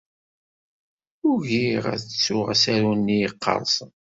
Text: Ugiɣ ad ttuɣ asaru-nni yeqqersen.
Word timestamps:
Ugiɣ 1.29 1.83
ad 1.93 2.01
ttuɣ 2.05 2.45
asaru-nni 2.53 3.17
yeqqersen. 3.21 3.91